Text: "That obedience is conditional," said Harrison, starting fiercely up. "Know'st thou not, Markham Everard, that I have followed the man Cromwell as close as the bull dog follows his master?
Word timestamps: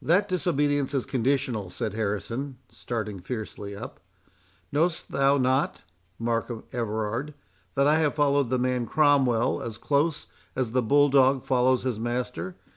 "That 0.00 0.30
obedience 0.46 0.94
is 0.94 1.04
conditional," 1.06 1.70
said 1.70 1.92
Harrison, 1.94 2.58
starting 2.70 3.18
fiercely 3.18 3.74
up. 3.74 3.98
"Know'st 4.70 5.10
thou 5.10 5.38
not, 5.38 5.82
Markham 6.20 6.62
Everard, 6.72 7.34
that 7.74 7.88
I 7.88 7.96
have 7.98 8.14
followed 8.14 8.48
the 8.48 8.60
man 8.60 8.86
Cromwell 8.86 9.60
as 9.60 9.76
close 9.76 10.28
as 10.54 10.70
the 10.70 10.82
bull 10.82 11.08
dog 11.08 11.42
follows 11.42 11.82
his 11.82 11.98
master? 11.98 12.54